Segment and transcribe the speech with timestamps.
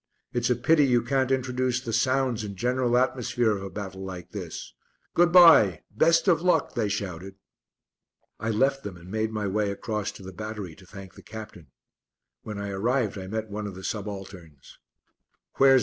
[0.33, 4.31] "It's a pity you can't introduce the sounds and general atmosphere of a battle like
[4.31, 4.73] this.
[5.13, 7.35] Good bye, best of luck!" they shouted.
[8.39, 11.67] I left them and made my way across to the battery to thank the Captain.
[12.41, 14.79] When I arrived I met one of the subalterns.
[15.57, 15.79] "Where's